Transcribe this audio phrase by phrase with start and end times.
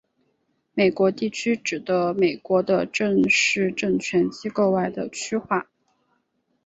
[0.73, 5.69] 美国地区指的美国的正式政权机构外的区划。